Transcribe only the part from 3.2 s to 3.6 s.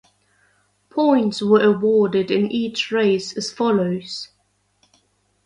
as